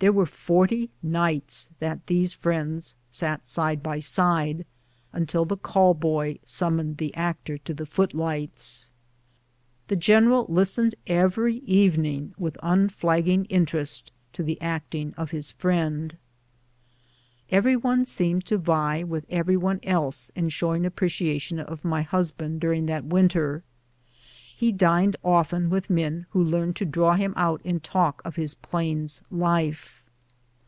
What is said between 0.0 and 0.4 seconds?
There were